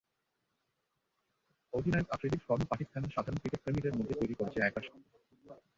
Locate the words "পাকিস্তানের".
2.69-3.13